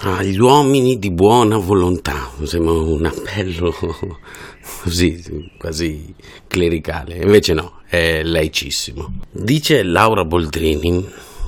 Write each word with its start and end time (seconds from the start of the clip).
agli 0.00 0.38
uomini 0.38 0.98
di 0.98 1.10
buona 1.10 1.58
volontà, 1.58 2.30
sembra 2.42 2.72
un 2.72 3.04
appello 3.04 3.72
così, 4.82 5.50
quasi 5.58 6.14
clericale, 6.46 7.16
invece 7.16 7.52
no, 7.52 7.80
è 7.86 8.22
laicissimo. 8.22 9.20
Dice 9.30 9.82
Laura 9.82 10.24
Boldrini 10.24 11.06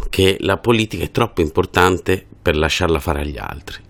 che 0.08 0.36
la 0.40 0.58
politica 0.58 1.02
è 1.04 1.10
troppo 1.10 1.40
importante 1.40 2.24
per 2.40 2.56
lasciarla 2.56 3.00
fare 3.00 3.22
agli 3.22 3.38
altri. 3.38 3.82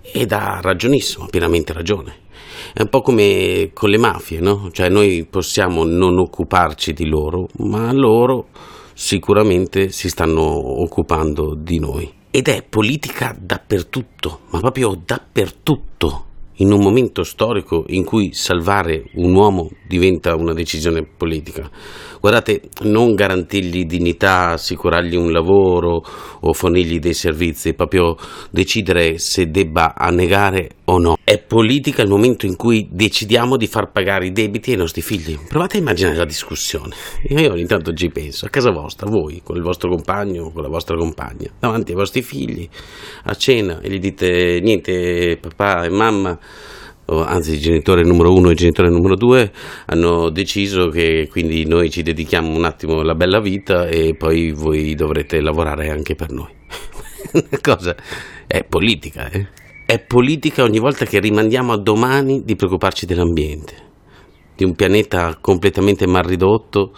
Ed 0.00 0.32
ha 0.32 0.60
ragionissimo, 0.60 1.24
ha 1.24 1.28
pienamente 1.28 1.72
ragione. 1.72 2.22
È 2.72 2.82
un 2.82 2.88
po' 2.88 3.02
come 3.02 3.70
con 3.72 3.90
le 3.90 3.98
mafie, 3.98 4.40
no? 4.40 4.70
Cioè 4.72 4.88
noi 4.88 5.26
possiamo 5.30 5.84
non 5.84 6.18
occuparci 6.18 6.92
di 6.92 7.06
loro, 7.06 7.48
ma 7.58 7.92
loro 7.92 8.48
sicuramente 8.94 9.90
si 9.90 10.08
stanno 10.08 10.42
occupando 10.82 11.54
di 11.54 11.78
noi. 11.78 12.22
Ed 12.36 12.48
è 12.48 12.64
politica 12.64 13.32
dappertutto, 13.38 14.40
ma 14.50 14.58
proprio 14.58 14.96
dappertutto 14.96 16.24
in 16.58 16.70
un 16.70 16.80
momento 16.80 17.24
storico 17.24 17.84
in 17.88 18.04
cui 18.04 18.32
salvare 18.32 19.04
un 19.14 19.34
uomo 19.34 19.70
diventa 19.86 20.34
una 20.34 20.52
decisione 20.52 21.04
politica. 21.04 21.70
Guardate, 22.20 22.70
non 22.84 23.14
garantirgli 23.14 23.84
dignità, 23.84 24.52
assicurargli 24.52 25.14
un 25.14 25.30
lavoro 25.30 26.02
o 26.40 26.52
fornirgli 26.54 26.98
dei 26.98 27.12
servizi, 27.12 27.74
proprio 27.74 28.16
decidere 28.50 29.18
se 29.18 29.50
debba 29.50 29.94
annegare 29.94 30.76
o 30.84 30.98
no. 30.98 31.16
È 31.22 31.38
politica 31.38 32.00
il 32.00 32.08
momento 32.08 32.46
in 32.46 32.56
cui 32.56 32.88
decidiamo 32.90 33.58
di 33.58 33.66
far 33.66 33.90
pagare 33.90 34.26
i 34.26 34.32
debiti 34.32 34.70
ai 34.70 34.78
nostri 34.78 35.02
figli. 35.02 35.38
Provate 35.48 35.76
a 35.76 35.80
immaginare 35.80 36.16
la 36.16 36.24
discussione. 36.24 36.94
Io 37.28 37.52
ogni 37.52 37.66
tanto 37.66 37.92
ci 37.92 38.08
penso, 38.08 38.46
a 38.46 38.48
casa 38.48 38.70
vostra, 38.70 39.06
voi, 39.06 39.42
con 39.44 39.56
il 39.56 39.62
vostro 39.62 39.90
compagno, 39.90 40.50
con 40.50 40.62
la 40.62 40.68
vostra 40.68 40.96
compagna, 40.96 41.50
davanti 41.58 41.90
ai 41.90 41.98
vostri 41.98 42.22
figli, 42.22 42.66
a 43.24 43.34
cena, 43.34 43.80
e 43.82 43.90
gli 43.90 43.98
dite 43.98 44.60
niente, 44.62 45.36
papà 45.40 45.84
e 45.84 45.90
mamma 45.90 46.38
anzi 47.06 47.58
genitore 47.58 48.02
numero 48.02 48.32
uno 48.32 48.50
e 48.50 48.54
genitore 48.54 48.88
numero 48.88 49.14
due 49.14 49.52
hanno 49.86 50.30
deciso 50.30 50.88
che 50.88 51.28
quindi 51.30 51.66
noi 51.66 51.90
ci 51.90 52.02
dedichiamo 52.02 52.54
un 52.54 52.64
attimo 52.64 53.00
alla 53.00 53.14
bella 53.14 53.40
vita 53.40 53.86
e 53.86 54.14
poi 54.16 54.52
voi 54.52 54.94
dovrete 54.94 55.40
lavorare 55.40 55.90
anche 55.90 56.14
per 56.14 56.30
noi. 56.30 56.52
Cosa? 57.60 57.94
È 58.46 58.64
politica, 58.64 59.28
eh? 59.30 59.48
È 59.86 59.98
politica 59.98 60.62
ogni 60.62 60.78
volta 60.78 61.04
che 61.04 61.20
rimandiamo 61.20 61.72
a 61.72 61.78
domani 61.78 62.42
di 62.42 62.56
preoccuparci 62.56 63.04
dell'ambiente, 63.04 63.74
di 64.56 64.64
un 64.64 64.74
pianeta 64.74 65.36
completamente 65.40 66.06
mal 66.06 66.22
ridotto 66.22 66.92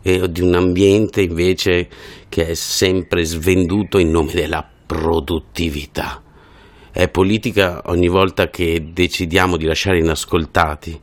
e 0.00 0.30
di 0.30 0.40
un 0.40 0.54
ambiente 0.54 1.20
invece 1.20 1.88
che 2.30 2.48
è 2.48 2.54
sempre 2.54 3.24
svenduto 3.24 3.98
in 3.98 4.10
nome 4.10 4.32
della 4.32 4.66
produttività. 4.86 6.22
È 6.96 7.10
politica 7.10 7.82
ogni 7.88 8.08
volta 8.08 8.48
che 8.48 8.82
decidiamo 8.90 9.58
di 9.58 9.66
lasciare 9.66 9.98
inascoltati 9.98 10.98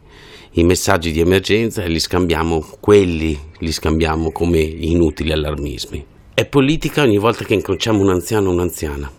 i 0.53 0.63
messaggi 0.63 1.11
di 1.11 1.19
emergenza 1.19 1.83
e 1.83 1.88
li 1.88 1.99
scambiamo, 1.99 2.66
quelli 2.80 3.39
li 3.59 3.72
scambiamo 3.72 4.31
come 4.31 4.58
inutili 4.58 5.31
allarmismi. 5.31 6.03
È 6.33 6.45
politica 6.47 7.03
ogni 7.03 7.19
volta 7.19 7.45
che 7.45 7.53
incrociamo 7.53 8.02
un 8.02 8.09
anziano 8.09 8.49
o 8.49 8.53
un'anziana 8.53 9.11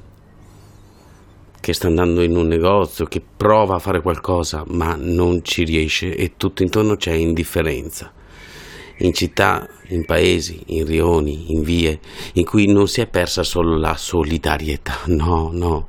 che 1.60 1.72
sta 1.72 1.86
andando 1.86 2.22
in 2.22 2.34
un 2.34 2.48
negozio, 2.48 3.04
che 3.04 3.22
prova 3.22 3.76
a 3.76 3.78
fare 3.78 4.02
qualcosa 4.02 4.64
ma 4.66 4.96
non 4.98 5.44
ci 5.44 5.62
riesce 5.62 6.16
e 6.16 6.32
tutto 6.36 6.64
intorno 6.64 6.96
c'è 6.96 7.12
indifferenza. 7.12 8.12
In 8.98 9.12
città, 9.12 9.68
in 9.90 10.04
paesi, 10.04 10.60
in 10.66 10.86
rioni, 10.86 11.52
in 11.52 11.62
vie, 11.62 12.00
in 12.32 12.44
cui 12.44 12.66
non 12.66 12.88
si 12.88 13.00
è 13.00 13.06
persa 13.06 13.44
solo 13.44 13.76
la 13.78 13.96
solidarietà, 13.96 15.02
no, 15.06 15.50
no, 15.52 15.88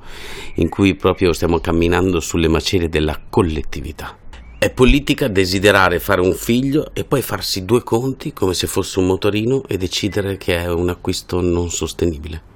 in 0.55 0.69
cui 0.69 0.95
proprio 0.95 1.33
stiamo 1.33 1.59
camminando 1.59 2.19
sulle 2.19 2.47
macerie 2.47 2.89
della 2.89 3.19
collettività. 3.29 4.17
È 4.57 4.71
politica 4.71 5.27
desiderare 5.27 5.99
fare 5.99 6.21
un 6.21 6.33
figlio 6.33 6.93
e 6.93 7.03
poi 7.03 7.21
farsi 7.21 7.65
due 7.65 7.83
conti 7.83 8.33
come 8.33 8.53
se 8.53 8.67
fosse 8.67 8.99
un 8.99 9.05
motorino 9.05 9.63
e 9.67 9.77
decidere 9.77 10.37
che 10.37 10.57
è 10.57 10.71
un 10.71 10.89
acquisto 10.89 11.41
non 11.41 11.69
sostenibile. 11.69 12.53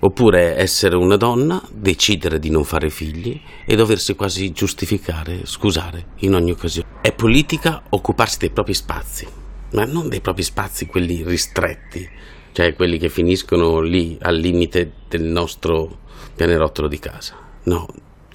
Oppure 0.00 0.56
essere 0.56 0.96
una 0.96 1.16
donna, 1.16 1.62
decidere 1.72 2.38
di 2.38 2.50
non 2.50 2.64
fare 2.64 2.90
figli 2.90 3.40
e 3.64 3.74
doversi 3.74 4.14
quasi 4.14 4.52
giustificare, 4.52 5.46
scusare 5.46 6.08
in 6.18 6.34
ogni 6.34 6.50
occasione. 6.50 6.86
È 7.00 7.12
politica 7.12 7.84
occuparsi 7.88 8.38
dei 8.38 8.50
propri 8.50 8.74
spazi, 8.74 9.26
ma 9.72 9.84
non 9.86 10.10
dei 10.10 10.20
propri 10.20 10.42
spazi, 10.42 10.84
quelli 10.84 11.22
ristretti, 11.24 12.06
cioè 12.54 12.72
quelli 12.74 12.98
che 12.98 13.08
finiscono 13.08 13.80
lì 13.80 14.16
al 14.20 14.36
limite 14.36 14.92
del 15.08 15.24
nostro 15.24 16.02
pianerottolo 16.36 16.86
di 16.86 17.00
casa. 17.00 17.36
No, 17.64 17.88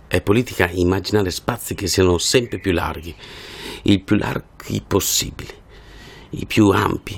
è 0.08 0.22
politica 0.22 0.70
immaginare 0.70 1.32
spazi 1.32 1.74
che 1.74 1.88
siano 1.88 2.18
sempre 2.18 2.60
più 2.60 2.74
larghi, 2.74 3.16
il 3.84 4.04
più 4.04 4.18
larghi 4.18 4.84
possibili, 4.86 5.54
i 6.32 6.46
più 6.46 6.68
ampi 6.68 7.14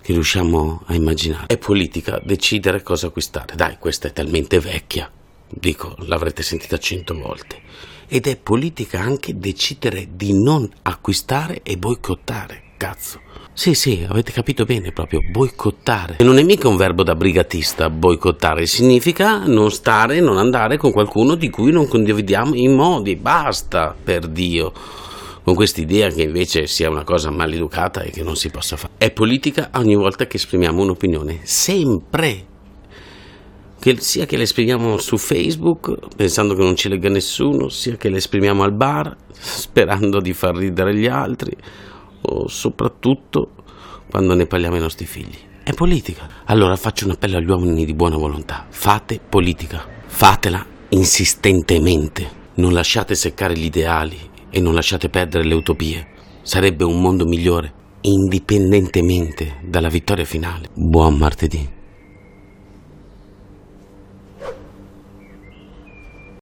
che 0.00 0.12
riusciamo 0.14 0.84
a 0.86 0.94
immaginare. 0.94 1.48
È 1.48 1.58
politica 1.58 2.18
decidere 2.24 2.82
cosa 2.82 3.08
acquistare. 3.08 3.54
Dai, 3.54 3.76
questa 3.78 4.08
è 4.08 4.12
talmente 4.12 4.58
vecchia, 4.58 5.12
dico, 5.50 5.94
l'avrete 5.98 6.42
sentita 6.42 6.78
cento 6.78 7.12
volte. 7.12 7.60
Ed 8.08 8.26
è 8.26 8.38
politica 8.38 9.00
anche 9.00 9.36
decidere 9.36 10.08
di 10.14 10.32
non 10.32 10.66
acquistare 10.80 11.60
e 11.62 11.76
boicottare, 11.76 12.72
cazzo. 12.78 13.20
Sì, 13.54 13.74
sì, 13.74 14.04
avete 14.08 14.32
capito 14.32 14.64
bene, 14.64 14.92
proprio 14.92 15.20
boicottare. 15.30 16.16
E 16.18 16.24
non 16.24 16.38
è 16.38 16.42
mica 16.42 16.68
un 16.68 16.76
verbo 16.76 17.02
da 17.02 17.14
brigatista, 17.14 17.90
boicottare. 17.90 18.64
Significa 18.64 19.44
non 19.44 19.70
stare, 19.70 20.20
non 20.20 20.38
andare 20.38 20.78
con 20.78 20.90
qualcuno 20.90 21.34
di 21.34 21.50
cui 21.50 21.70
non 21.70 21.86
condividiamo 21.86 22.54
i 22.54 22.68
modi. 22.68 23.14
Basta, 23.16 23.94
per 24.02 24.26
Dio. 24.26 24.72
Con 25.44 25.54
quest'idea 25.54 26.08
che 26.08 26.22
invece 26.22 26.66
sia 26.66 26.88
una 26.88 27.04
cosa 27.04 27.30
maleducata 27.30 28.00
e 28.00 28.10
che 28.10 28.22
non 28.22 28.36
si 28.36 28.48
possa 28.48 28.76
fare. 28.76 28.94
È 28.96 29.10
politica 29.10 29.68
ogni 29.74 29.96
volta 29.96 30.26
che 30.26 30.38
esprimiamo 30.38 30.80
un'opinione. 30.80 31.40
Sempre. 31.42 32.46
Che 33.78 34.00
sia 34.00 34.24
che 34.24 34.38
la 34.38 34.44
esprimiamo 34.44 34.96
su 34.96 35.18
Facebook, 35.18 35.98
pensando 36.16 36.54
che 36.54 36.62
non 36.62 36.74
ci 36.74 36.88
legga 36.88 37.10
nessuno, 37.10 37.68
sia 37.68 37.96
che 37.96 38.08
la 38.08 38.16
esprimiamo 38.16 38.62
al 38.62 38.72
bar, 38.72 39.14
sperando 39.30 40.20
di 40.20 40.32
far 40.32 40.56
ridere 40.56 40.96
gli 40.96 41.06
altri 41.06 41.54
soprattutto 42.46 43.50
quando 44.10 44.34
ne 44.34 44.46
parliamo 44.46 44.76
ai 44.76 44.80
nostri 44.80 45.06
figli. 45.06 45.36
È 45.62 45.72
politica. 45.72 46.28
Allora 46.46 46.76
faccio 46.76 47.04
un 47.04 47.12
appello 47.12 47.36
agli 47.36 47.48
uomini 47.48 47.84
di 47.84 47.94
buona 47.94 48.16
volontà. 48.16 48.66
Fate 48.68 49.20
politica. 49.26 49.84
Fatela 50.06 50.64
insistentemente. 50.90 52.40
Non 52.54 52.72
lasciate 52.72 53.14
seccare 53.14 53.56
gli 53.56 53.64
ideali 53.64 54.18
e 54.50 54.60
non 54.60 54.74
lasciate 54.74 55.08
perdere 55.08 55.44
le 55.44 55.54
utopie. 55.54 56.08
Sarebbe 56.42 56.84
un 56.84 57.00
mondo 57.00 57.24
migliore, 57.24 57.72
indipendentemente 58.02 59.58
dalla 59.62 59.88
vittoria 59.88 60.24
finale. 60.24 60.68
Buon 60.74 61.16
martedì. 61.16 61.80